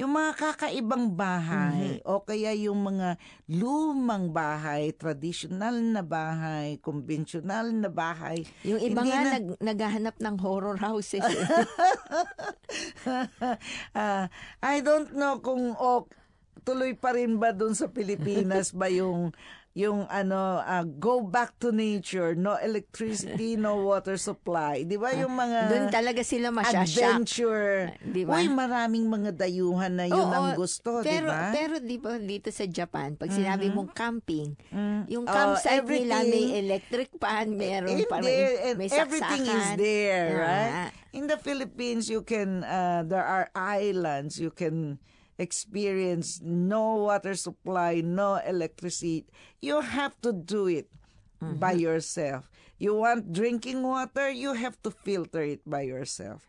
yung 0.00 0.16
mga 0.16 0.32
kakaibang 0.32 1.12
bahay 1.12 2.00
o 2.08 2.24
kaya 2.24 2.56
yung 2.56 2.80
mga 2.80 3.20
lumang 3.52 4.32
bahay, 4.32 4.96
traditional 4.96 5.76
na 5.76 6.00
bahay, 6.00 6.80
konbensyonal 6.80 7.68
na 7.68 7.92
bahay. 7.92 8.48
Yung 8.64 8.80
iba 8.80 9.04
nga 9.04 9.20
na- 9.20 9.32
nag, 9.36 9.46
naghahanap 9.60 10.16
ng 10.16 10.36
horror 10.40 10.80
houses. 10.80 11.20
eh. 11.20 11.44
Ah, 13.92 14.30
I 14.62 14.78
don't 14.80 15.10
know 15.12 15.42
kung 15.42 15.74
o 15.74 16.06
tuloy 16.62 16.94
pa 16.94 17.12
rin 17.12 17.36
ba 17.36 17.50
doon 17.50 17.74
sa 17.74 17.90
Pilipinas 17.90 18.70
ba 18.70 18.86
yung 18.86 19.32
yung 19.70 20.02
ano 20.10 20.34
ah, 20.58 20.82
go 20.82 21.22
back 21.22 21.54
to 21.56 21.70
nature 21.70 22.34
no 22.34 22.58
electricity 22.58 23.54
no 23.56 23.78
water 23.80 24.18
supply 24.18 24.82
di 24.82 24.98
ba 24.98 25.14
yung 25.14 25.30
mga 25.30 25.58
Doon 25.70 25.86
talaga 25.88 26.22
sila 26.22 26.50
masyashock. 26.50 26.98
adventure 26.98 27.94
Di 28.02 28.26
ba? 28.26 28.34
uy 28.34 28.50
maraming 28.50 29.06
mga 29.06 29.30
dayuhan 29.32 29.94
na 29.94 30.10
yun 30.10 30.26
Oo, 30.26 30.34
ang 30.34 30.58
gusto 30.58 31.00
di 31.00 31.06
pero, 31.06 31.30
ba 31.30 31.54
Pero 31.54 31.78
di 31.78 31.96
ba 31.96 32.18
dito 32.18 32.50
sa 32.50 32.66
Japan, 32.66 33.14
pag 33.14 33.30
sinabi 33.30 33.70
mong 33.70 33.94
camping, 33.94 34.58
Mm. 34.68 35.06
yung 35.06 35.24
Oh, 35.24 35.30
campsite 35.30 35.86
nila 35.86 36.18
may 36.18 36.26
everything- 36.26 36.50
electric 36.60 37.08
pan, 37.16 37.46
meron 37.52 37.94
pa 38.06 38.18
rin, 38.18 38.74
may 38.74 38.88
everything 38.88 39.44
is 39.44 39.54
saksakan. 39.70 39.78
there, 39.78 40.30
Ah. 40.34 40.42
right? 40.42 40.72
In 41.12 41.26
the 41.26 41.38
Philippines, 41.38 42.06
you 42.06 42.22
can, 42.22 42.62
uh, 42.62 43.02
there 43.02 43.22
are 43.22 43.50
islands, 43.54 44.34
you 44.36 44.50
can 44.50 44.98
experience 45.40 46.44
no 46.44 47.08
water 47.08 47.32
supply, 47.32 48.04
no 48.04 48.36
electricity. 48.44 49.24
You 49.64 49.80
have 49.80 50.12
to 50.20 50.36
do 50.36 50.68
it 50.68 50.92
by 51.40 51.72
Mm-hmm. 51.72 51.80
yourself. 51.80 52.52
You 52.76 53.00
want 53.00 53.32
drinking 53.32 53.80
water, 53.80 54.28
you 54.28 54.52
have 54.52 54.76
to 54.84 54.92
filter 54.92 55.40
it 55.40 55.64
by 55.64 55.88
yourself. 55.88 56.44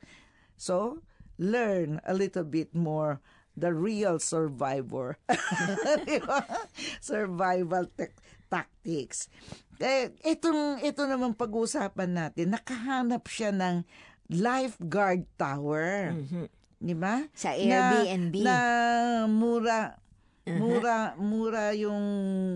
So, 0.59 0.99
learn 1.39 2.03
a 2.03 2.11
little 2.11 2.43
bit 2.43 2.75
more 2.75 3.23
the 3.55 3.71
real 3.71 4.19
survivor. 4.19 5.15
Survival 6.99 7.87
tec- 7.97 8.19
tactics. 8.51 9.27
Eh, 9.81 10.13
itong, 10.27 10.83
ito 10.83 11.07
naman 11.07 11.33
pag-uusapan 11.33 12.11
natin, 12.11 12.53
nakahanap 12.53 13.25
siya 13.25 13.49
ng 13.55 13.87
lifeguard 14.29 15.25
tower. 15.35 16.13
Di 16.81 16.97
ba? 16.97 17.21
Mm-hmm. 17.21 17.37
Sa 17.37 17.49
Na- 17.53 17.57
Airbnb. 17.61 18.35
Na, 18.41 18.57
mura, 19.29 20.01
mura, 20.43 20.97
mura 21.15 21.65
yung, 21.71 22.01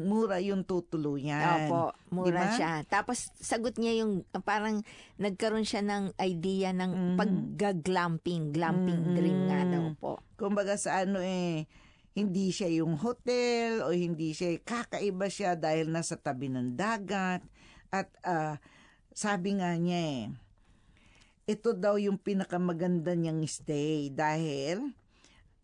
mura 0.04 0.42
yung 0.42 0.66
tutuluyan. 0.66 1.70
Opo, 1.70 1.94
mura 2.10 2.26
Di 2.26 2.32
ba? 2.34 2.46
siya. 2.52 2.72
Tapos 2.84 3.30
sagot 3.38 3.78
niya 3.78 4.02
yung 4.02 4.26
uh, 4.26 4.42
parang 4.42 4.82
nagkaroon 5.16 5.62
siya 5.62 5.80
ng 5.80 6.18
idea 6.18 6.74
ng 6.74 6.92
Mm-hmm. 6.92 7.18
pagga-glamping, 7.22 8.50
glamping 8.50 9.14
dream 9.14 9.46
nga 9.46 9.62
daw 9.64 9.94
po. 9.96 10.18
Kumbaga 10.36 10.74
sa 10.74 11.06
ano 11.06 11.22
eh, 11.22 11.70
hindi 12.12 12.50
siya 12.50 12.72
yung 12.74 12.98
hotel 12.98 13.84
o 13.84 13.94
hindi 13.94 14.32
siya, 14.32 14.58
kakaiba 14.60 15.30
siya 15.30 15.54
dahil 15.54 15.88
nasa 15.88 16.18
tabi 16.18 16.50
ng 16.50 16.74
dagat. 16.74 17.46
At 17.88 18.10
ah, 18.24 18.58
sabi 19.12 19.56
nga 19.56 19.72
niya 19.76 20.02
eh, 20.02 20.24
ito 21.46 21.78
daw 21.78 22.02
yung 22.02 22.18
pinakamaganda 22.18 23.14
niyang 23.14 23.46
stay 23.46 24.10
dahil 24.10 24.94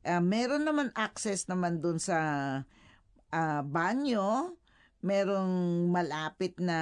ah, 0.05 0.21
meron 0.21 0.65
naman 0.65 0.93
access 0.93 1.49
naman 1.49 1.81
dun 1.81 1.97
sa 1.97 2.17
ah, 3.33 3.61
banyo, 3.65 4.53
merong 5.01 5.89
malapit 5.89 6.57
na 6.61 6.77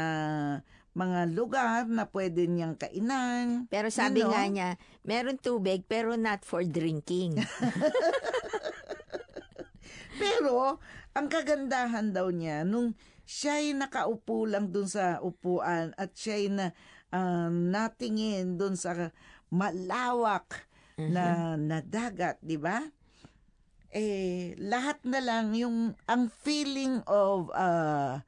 mga 0.91 1.31
lugar 1.31 1.87
na 1.87 2.11
pwede 2.11 2.43
niyang 2.49 2.75
kainan. 2.75 3.71
Pero 3.71 3.87
sabi 3.87 4.19
You 4.19 4.27
know? 4.27 4.35
nga 4.35 4.43
niya, 4.51 4.69
meron 5.07 5.39
tubig 5.39 5.87
pero 5.87 6.19
not 6.19 6.43
for 6.43 6.65
drinking. 6.67 7.39
Pero, 10.19 10.83
ang 11.15 11.31
kagandahan 11.31 12.11
daw 12.11 12.27
niya, 12.27 12.67
nung 12.67 12.91
siya'y 13.23 13.71
nakaupo 13.71 14.43
lang 14.43 14.67
dun 14.75 14.83
sa 14.83 15.23
upuan 15.23 15.95
at 15.95 16.11
siya'y 16.11 16.51
na, 16.51 16.75
um, 17.13 17.73
natingin 17.73 18.57
dun 18.57 18.77
sa 18.77 19.13
malawak 19.49 20.69
na, 20.99 21.55
na 21.55 21.79
dagat, 21.79 22.37
di 22.43 22.59
ba? 22.59 22.83
Eh, 23.89 24.53
lahat 24.61 25.01
na 25.07 25.19
lang 25.23 25.55
yung, 25.57 25.97
ang 26.05 26.29
feeling 26.45 27.01
of, 27.09 27.49
uh, 27.55 28.21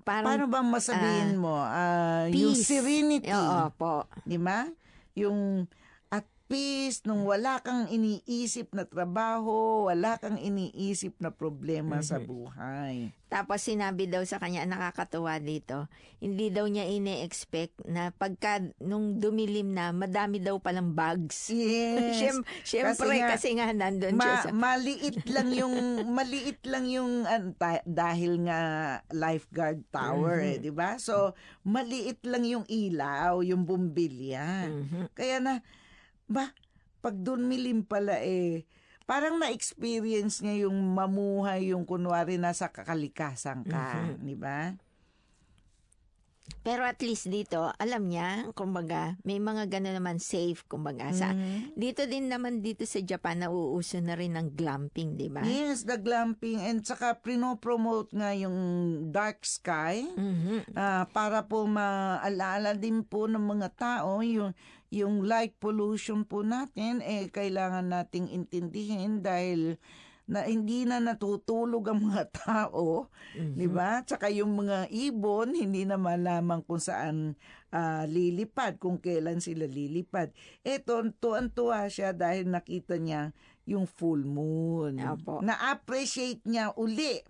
Parang 0.00 0.24
paano 0.24 0.44
bang 0.48 0.68
masabihin 0.72 1.36
mo? 1.36 1.60
Uh, 1.60 2.32
yung 2.32 2.56
peace. 2.56 2.72
serenity. 2.72 3.28
Oo 3.28 3.68
po. 3.76 4.08
Di 4.24 4.40
ba? 4.40 4.64
Yung 5.12 5.68
peace, 6.44 7.00
nung 7.02 7.24
wala 7.24 7.58
kang 7.58 7.88
iniisip 7.88 8.70
na 8.70 8.84
trabaho, 8.84 9.88
wala 9.88 10.16
kang 10.16 10.36
iniisip 10.36 11.16
na 11.18 11.28
problema 11.28 11.98
sa 12.00 12.16
buhay. 12.18 13.10
Tapos 13.26 13.60
sinabi 13.60 14.06
daw 14.06 14.22
sa 14.22 14.36
kanya, 14.36 14.62
nakakatuwa 14.62 15.36
dito, 15.36 15.88
hindi 16.18 16.48
daw 16.48 16.64
niya 16.64 16.86
ine-expect 16.86 17.82
na 17.84 18.08
pagka 18.10 18.62
nung 18.78 19.18
dumilim 19.18 19.72
na, 19.72 19.90
madami 19.90 20.38
daw 20.38 20.56
palang 20.56 20.92
bugs. 20.92 21.50
Yes. 21.50 22.14
Siyem- 22.20 22.46
Siyempre, 22.62 23.18
nga, 23.18 23.34
kasi 23.34 23.48
nga 23.52 23.72
nandun 23.72 24.14
ma- 24.14 24.22
siya 24.22 24.36
sa... 24.38 24.50
maliit 24.52 25.24
lang 25.26 25.50
yung 25.50 25.74
maliit 26.16 26.60
lang 26.62 26.86
yung 26.86 27.26
ta- 27.54 27.82
dahil 27.84 28.44
nga 28.44 28.60
lifeguard 29.10 29.82
tower 29.88 30.38
eh, 30.40 30.56
'di 30.56 30.70
ba? 30.70 30.96
So 30.96 31.34
maliit 31.62 32.22
lang 32.22 32.44
yung 32.44 32.64
ilaw, 32.64 33.42
yung 33.42 33.64
bumbilya. 33.64 34.70
Mhm. 34.70 35.10
Kaya 35.10 35.40
na 35.40 35.54
ba 36.28 36.52
pag 37.04 37.14
doon 37.20 37.44
milim 37.44 37.84
pala 37.84 38.16
eh 38.20 38.64
parang 39.04 39.36
na-experience 39.36 40.40
niya 40.40 40.64
yung 40.64 40.96
mamuhay 40.96 41.76
yung 41.76 41.84
kunwari 41.84 42.40
nasa 42.40 42.72
kakalikasan 42.72 43.60
ka, 43.68 44.16
di 44.16 44.32
ba? 44.32 44.72
Pero 46.64 46.80
at 46.88 46.96
least 47.04 47.28
dito, 47.28 47.68
alam 47.76 48.08
niya, 48.08 48.48
kumbaga, 48.56 49.20
may 49.20 49.36
mga 49.36 49.68
gano'n 49.68 50.00
naman 50.00 50.16
safe, 50.16 50.64
kumbaga. 50.64 51.12
Sa, 51.12 51.36
Mhm. 51.36 51.76
Dito 51.76 52.08
din 52.08 52.32
naman 52.32 52.64
dito 52.64 52.88
sa 52.88 53.04
Japan, 53.04 53.44
nauuso 53.44 54.00
na 54.00 54.16
rin 54.16 54.32
ng 54.32 54.56
glamping, 54.56 55.20
di 55.20 55.28
ba? 55.28 55.44
Yes, 55.44 55.84
the 55.84 56.00
glamping 56.00 56.56
and 56.64 56.80
saka 56.80 57.20
prino-promote 57.20 58.16
nga 58.16 58.32
yung 58.32 58.56
dark 59.12 59.44
sky. 59.44 60.08
Mhm. 60.08 60.72
Ah, 60.72 61.04
para 61.12 61.44
po 61.44 61.68
maalala 61.68 62.72
din 62.72 63.04
po 63.04 63.28
ng 63.28 63.44
mga 63.44 63.68
tao 63.76 64.24
yung 64.24 64.56
yung 64.88 65.26
light 65.26 65.58
pollution 65.58 66.22
po 66.22 66.46
natin 66.46 67.02
eh 67.02 67.26
kailangan 67.26 67.90
nating 67.90 68.30
intindihin 68.30 69.20
dahil 69.20 69.74
na 70.24 70.48
hindi 70.48 70.88
na 70.88 71.00
natutulog 71.04 71.84
ang 71.92 72.00
mga 72.08 72.24
tao, 72.44 73.12
'di 73.36 73.68
ba? 73.68 74.00
Tsaka 74.00 74.32
yung 74.32 74.56
mga 74.56 74.88
ibon 74.88 75.52
hindi 75.52 75.84
na 75.84 76.00
malaman 76.00 76.64
kung 76.64 76.80
saan 76.80 77.36
ah, 77.68 78.08
lilipad, 78.08 78.80
kung 78.80 78.96
kailan 78.96 79.44
sila 79.44 79.68
lilipad. 79.68 80.32
Eto, 80.64 81.04
tuwan-tuwa 81.20 81.84
siya 81.92 82.16
dahil 82.16 82.48
nakita 82.48 82.96
niya 82.96 83.36
yung 83.68 83.84
full 83.84 84.24
moon. 84.24 84.96
Opo. 84.96 85.44
Na-appreciate 85.44 86.40
niya 86.48 86.72
uli 86.76 87.20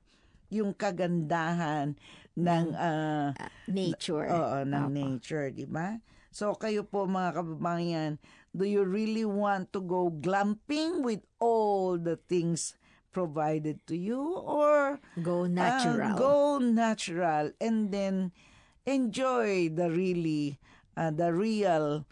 yung 0.55 0.71
kagandahan 0.71 1.99
ng 2.39 2.67
Ah, 2.75 3.31
nature. 3.67 4.27
oo, 4.31 4.59
ng 4.63 4.87
Opo. 4.87 4.95
nature, 4.95 5.51
di 5.51 5.67
ba? 5.67 5.99
So 6.35 6.55
kayo 6.59 6.83
po 6.83 7.07
mga 7.07 7.43
kababayan, 7.43 8.19
do 8.51 8.67
you 8.67 8.83
really 8.83 9.23
want 9.27 9.71
to 9.71 9.79
go 9.79 10.11
glamping 10.11 11.03
with 11.03 11.23
all 11.39 11.95
the 11.99 12.19
things 12.27 12.75
provided 13.15 13.79
to 13.87 13.95
you 13.95 14.19
or 14.43 14.99
Go 15.23 15.47
ah, 15.47 15.49
natural. 15.49 16.19
go 16.19 16.59
natural 16.59 17.55
and 17.63 17.95
then 17.95 18.35
enjoy 18.83 19.71
the 19.71 19.89
really 19.89 20.59
uh, 20.99 21.15
the 21.15 21.31
real 21.31 22.05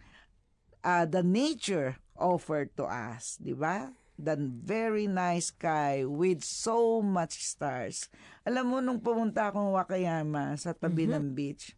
uh, 0.86 1.04
the 1.04 1.26
nature 1.26 1.98
offered 2.14 2.70
to 2.78 2.86
us, 2.86 3.36
di 3.42 3.52
ba? 3.52 3.90
the 4.22 4.38
very 4.38 5.10
nice 5.10 5.50
sky 5.50 6.06
with 6.06 6.46
so 6.46 7.02
much 7.02 7.42
stars. 7.42 8.06
Alam 8.46 8.64
mo, 8.70 8.78
nung 8.78 9.02
pumunta 9.02 9.50
akong 9.50 9.74
Wakayama 9.74 10.54
sa 10.54 10.70
tabi 10.70 11.10
ng 11.10 11.34
beach, 11.34 11.74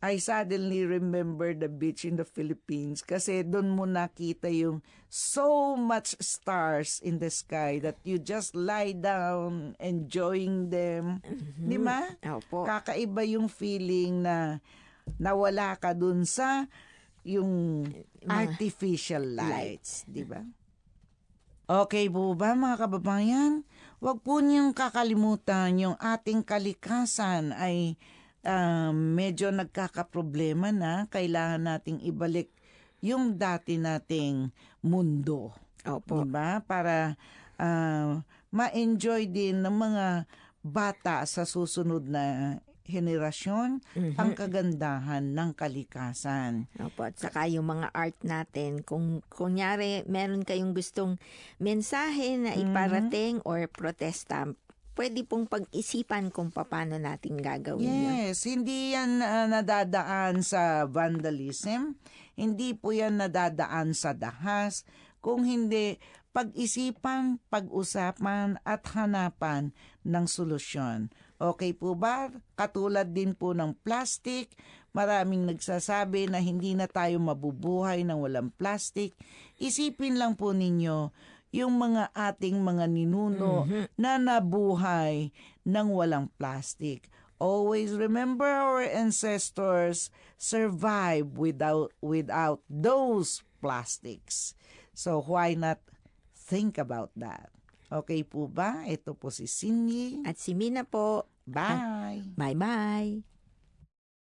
I 0.00 0.16
suddenly 0.16 0.88
remember 0.88 1.52
the 1.52 1.68
beach 1.68 2.08
in 2.08 2.16
the 2.16 2.24
Philippines 2.24 3.04
kasi 3.04 3.44
doon 3.44 3.76
mo 3.76 3.84
nakita 3.84 4.48
yung 4.48 4.80
so 5.12 5.76
much 5.76 6.16
stars 6.24 7.04
in 7.04 7.20
the 7.20 7.28
sky 7.28 7.76
that 7.84 8.00
you 8.00 8.16
just 8.16 8.56
lie 8.56 8.96
down 8.96 9.76
enjoying 9.76 10.72
them. 10.72 11.20
Di 11.60 11.76
ba? 11.76 12.16
Opo. 12.32 12.64
Kakaiba 12.64 13.28
yung 13.28 13.52
feeling 13.52 14.24
na 14.24 14.64
nawala 15.20 15.76
ka 15.76 15.92
dun 15.92 16.24
sa 16.24 16.64
yung 17.20 17.84
artificial 18.24 19.36
lights, 19.36 20.08
di 20.08 20.24
ba? 20.24 20.40
Okay 21.68 22.08
po 22.08 22.32
ba 22.32 22.56
mga 22.56 22.88
kababayan? 22.88 23.68
Huwag 24.00 24.24
po 24.24 24.40
niyong 24.40 24.72
kakalimutan 24.72 25.76
yung 25.76 25.96
ating 26.00 26.40
kalikasan 26.40 27.52
ay 27.52 28.00
ah, 28.44 28.92
medyo 28.92 29.50
nagkakaproblema 29.50 30.70
na. 30.70 31.06
Kailangan 31.08 31.62
nating 31.66 32.00
ibalik 32.06 32.52
yung 33.00 33.40
dati 33.40 33.80
nating 33.80 34.52
mundo. 34.84 35.56
Opo. 35.88 36.24
Diba? 36.24 36.60
Para 36.64 37.16
ah, 37.56 38.20
ma-enjoy 38.52 39.30
din 39.30 39.64
ng 39.64 39.76
mga 39.76 40.06
bata 40.60 41.24
sa 41.24 41.48
susunod 41.48 42.04
na 42.04 42.56
henerasyon 42.90 43.78
ang 44.18 44.30
kagandahan 44.34 45.22
ng 45.22 45.50
kalikasan. 45.54 46.66
Opo, 46.82 47.06
at 47.06 47.14
saka 47.14 47.46
yung 47.46 47.70
mga 47.70 47.94
art 47.94 48.18
natin, 48.26 48.82
kung 48.82 49.22
kunyari 49.30 50.02
meron 50.10 50.42
kayong 50.42 50.74
gustong 50.74 51.16
mensahe 51.62 52.34
na 52.34 52.58
iparating 52.58 53.38
or 53.46 53.70
protesta, 53.70 54.50
pwede 55.00 55.24
pong 55.24 55.48
pag-isipan 55.48 56.28
kung 56.28 56.52
paano 56.52 57.00
natin 57.00 57.40
gagawin 57.40 57.88
yun. 57.88 58.12
Yes, 58.20 58.44
hindi 58.44 58.92
yan 58.92 59.24
ah, 59.24 59.48
nadadaan 59.48 60.44
sa 60.44 60.84
vandalism, 60.84 61.96
hindi 62.36 62.76
po 62.76 62.92
yan 62.92 63.16
nadadaan 63.16 63.96
sa 63.96 64.12
dahas, 64.12 64.84
kung 65.24 65.48
hindi 65.48 65.96
pag-isipan, 66.36 67.40
pag-usapan 67.48 68.60
at 68.60 68.84
hanapan 68.92 69.72
ng 70.04 70.24
solusyon. 70.28 71.08
Okay 71.40 71.72
po 71.72 71.96
ba? 71.96 72.28
Katulad 72.52 73.16
din 73.16 73.32
po 73.32 73.56
ng 73.56 73.72
plastic, 73.80 74.52
maraming 74.92 75.48
nagsasabi 75.48 76.28
na 76.28 76.44
hindi 76.44 76.76
na 76.76 76.84
tayo 76.84 77.16
mabubuhay 77.16 78.04
ng 78.04 78.20
walang 78.20 78.52
plastic. 78.52 79.16
Isipin 79.56 80.20
lang 80.20 80.36
po 80.36 80.52
ninyo 80.52 81.08
yung 81.50 81.78
mga 81.78 82.14
ating 82.14 82.62
mga 82.62 82.86
ninuno 82.86 83.66
na 83.98 84.16
nabuhay 84.18 85.34
ng 85.66 85.86
walang 85.90 86.30
plastic. 86.38 87.10
Always 87.40 87.96
remember 87.96 88.44
our 88.46 88.84
ancestors 88.84 90.12
survived 90.36 91.40
without 91.40 91.90
without 92.04 92.60
those 92.68 93.40
plastics. 93.64 94.52
So 94.92 95.24
why 95.24 95.56
not 95.56 95.80
think 96.36 96.76
about 96.76 97.10
that? 97.16 97.48
Okay 97.90 98.22
po 98.22 98.46
ba? 98.46 98.86
Ito 98.86 99.16
po 99.18 99.32
si 99.34 99.50
Cindy. 99.50 100.20
At 100.22 100.38
si 100.38 100.54
Mina 100.54 100.86
po, 100.86 101.26
Bye! 101.50 102.22
bye-bye! 102.38 103.29